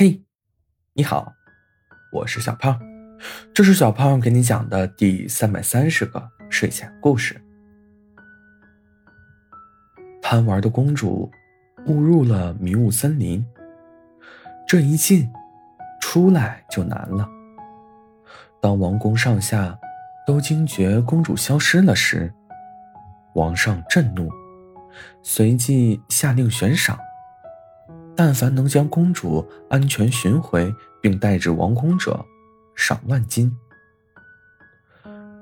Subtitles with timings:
[0.00, 0.22] 嘿，
[0.92, 1.32] 你好，
[2.12, 2.80] 我是小胖，
[3.52, 7.42] 这是小胖给你讲的第三百三十个睡前故事。
[10.22, 11.28] 贪玩的公主
[11.88, 13.44] 误入了迷雾森林，
[14.68, 15.28] 这一进，
[16.00, 17.28] 出来就难了。
[18.62, 19.76] 当王宫上下
[20.24, 22.32] 都惊觉公主消失了时，
[23.34, 24.30] 王上震怒，
[25.24, 26.96] 随即下令悬赏。
[28.18, 32.26] 但凡能将公主安全寻回并带至王宫者，
[32.74, 33.56] 赏万金。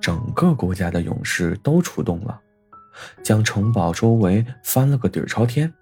[0.00, 2.40] 整个国家的勇士都出动了，
[3.22, 5.72] 将城堡周围翻了个底儿朝天，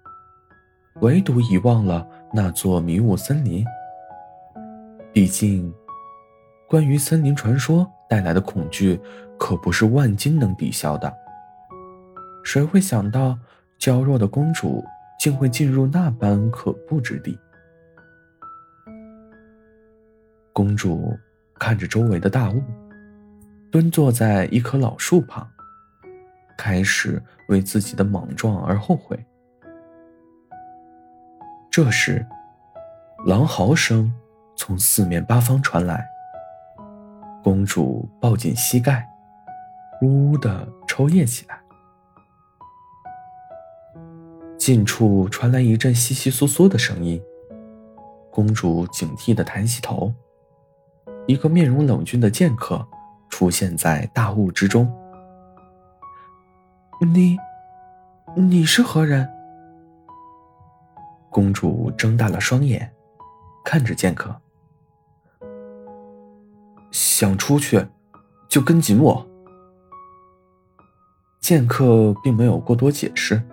[1.01, 3.65] 唯独遗忘了那座迷雾森林。
[5.11, 5.73] 毕竟，
[6.69, 9.01] 关于森林传说带来的恐惧，
[9.39, 11.11] 可不是万金能抵消的。
[12.43, 13.35] 谁会想到，
[13.79, 14.85] 娇弱的公主？
[15.23, 17.39] 竟会进入那般可怖之地。
[20.51, 21.17] 公主
[21.57, 22.61] 看着周围的大雾，
[23.71, 25.49] 蹲坐在一棵老树旁，
[26.57, 29.17] 开始为自己的莽撞而后悔。
[31.71, 32.25] 这时，
[33.25, 34.11] 狼嚎声
[34.57, 36.05] 从四面八方传来，
[37.41, 39.07] 公主抱紧膝盖，
[40.01, 41.62] 呜呜的抽噎起来。
[44.65, 47.21] 近处传来一阵窸窸窣窣的声音，
[48.31, 50.13] 公主警惕地抬起头，
[51.27, 52.87] 一个面容冷峻的剑客
[53.27, 54.89] 出现在大雾之中。
[57.13, 57.37] 你，
[58.37, 59.27] 你是何人？
[61.29, 62.89] 公主睁大了双眼，
[63.65, 64.33] 看着剑客，
[66.89, 67.85] 想出去，
[68.47, 69.27] 就跟紧我。
[71.41, 73.43] 剑客并没有过多解释。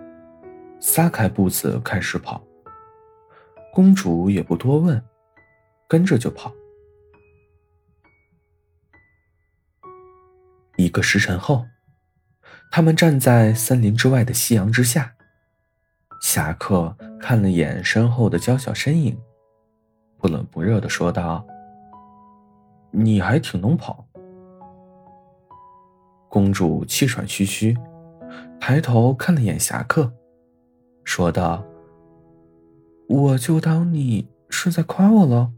[0.81, 2.43] 撒开步子开始跑，
[3.71, 5.01] 公主也不多问，
[5.87, 6.51] 跟着就跑。
[10.77, 11.63] 一个时辰后，
[12.71, 15.13] 他们站在森林之外的夕阳之下。
[16.19, 19.15] 侠客看了眼身后的娇小身影，
[20.17, 21.45] 不冷不热的说道
[22.89, 24.03] ：“你还挺能跑。”
[26.27, 27.77] 公主气喘吁吁，
[28.59, 30.11] 抬头看了眼侠客。
[31.03, 31.65] 说道
[33.09, 35.51] ：“我就当你是在夸我了。”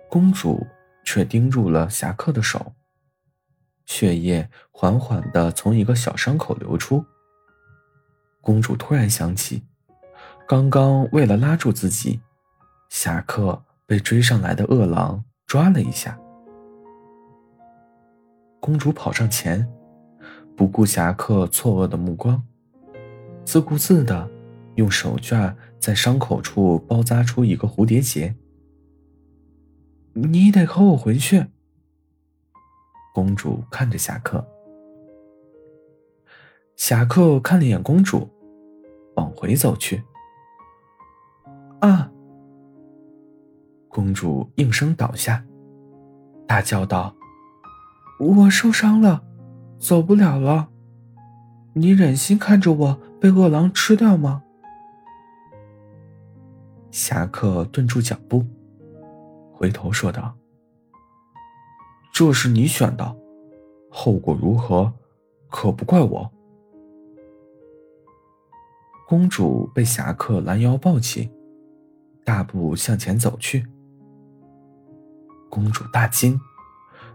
[0.09, 0.66] 公主
[1.03, 2.74] 却盯住了侠客的手，
[3.86, 7.06] 血液缓缓的从一个小伤口流出。
[8.41, 9.64] 公主突然想起，
[10.47, 12.22] 刚刚为了拉住自己，
[12.90, 15.24] 侠客被追上来的恶狼。
[15.50, 16.16] 抓了一下，
[18.60, 19.68] 公主跑上前，
[20.56, 22.44] 不顾侠客错愕的目光，
[23.44, 24.30] 自顾自的
[24.76, 28.36] 用手绢在伤口处包扎出一个蝴蝶结。
[30.14, 31.48] 你得和我回去。
[33.12, 34.48] 公主看着侠客，
[36.76, 38.30] 侠客看了眼公主，
[39.16, 40.04] 往回走去。
[41.80, 42.12] 啊！
[44.00, 45.44] 公主应声倒下，
[46.48, 47.14] 大叫道
[48.18, 49.22] ：“我受伤了，
[49.78, 50.70] 走不了了。
[51.74, 54.42] 你忍心看着我被饿狼吃掉吗？”
[56.92, 58.46] 侠客顿住脚步，
[59.52, 60.34] 回头说道
[62.14, 63.18] ：“这是你选的，
[63.92, 64.94] 后果如何，
[65.50, 66.32] 可不怪我。”
[69.09, 71.30] 公主被侠客拦腰抱起，
[72.24, 73.68] 大步向前走去。
[75.50, 76.40] 公主大惊，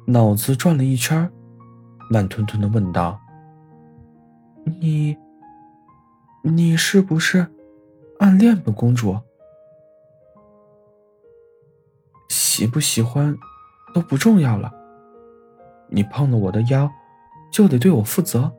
[0.06, 1.30] 脑子转了一圈，
[2.10, 3.18] 慢吞吞的问道
[4.80, 5.16] ：“你，
[6.42, 7.46] 你是不是
[8.18, 9.18] 暗恋本公主？
[12.28, 13.36] 喜不喜欢
[13.94, 14.72] 都不重要了，
[15.88, 16.90] 你碰了我的腰，
[17.52, 18.52] 就得对我负责。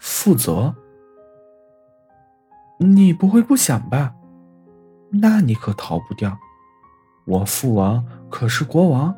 [0.00, 0.74] 负责？
[2.78, 4.14] 你不会不想吧？
[5.10, 6.36] 那你可逃不掉。”
[7.24, 9.14] 我父王可是国王，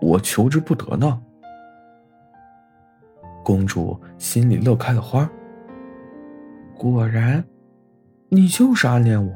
[0.00, 1.20] 我求之不得呢。
[3.44, 5.28] 公主心里乐开了花。
[6.74, 7.44] 果然，
[8.30, 9.32] 你就是暗恋我，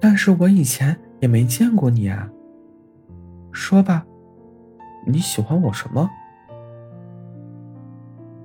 [0.00, 2.28] 但是我以前也没见过你啊。
[3.50, 4.04] 说吧，
[5.06, 6.08] 你喜欢我什么？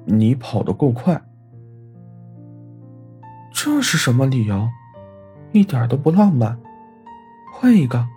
[0.06, 1.22] 你跑得够快。
[3.54, 4.70] 这是什么理由？
[5.52, 6.58] 一点都不浪漫。
[7.52, 8.08] 换一个。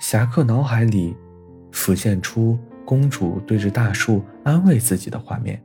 [0.00, 1.14] 侠客脑海里
[1.72, 5.62] 浮现出公主对着大树安慰自己的画面，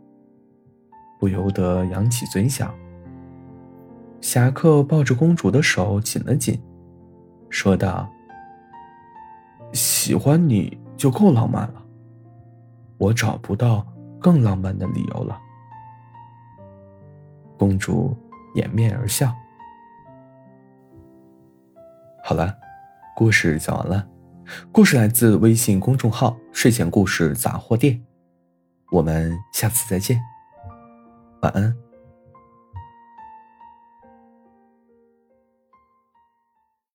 [1.19, 2.73] 不由得扬起嘴角。
[4.19, 6.61] 侠客抱着公主的手紧了紧，
[7.49, 8.09] 说道
[9.71, 11.85] ：“喜欢你就够浪漫了，
[12.97, 13.85] 我找不到
[14.19, 15.39] 更浪漫的理由了。”
[17.57, 18.17] 公主
[18.55, 19.33] 掩面而笑。
[22.25, 22.57] 好了，
[23.17, 24.07] 故事讲完了。
[24.71, 28.01] 故事来自微信公众号“睡前故事杂货店”。
[28.91, 30.17] 我们下次再见，
[31.41, 31.82] 晚安。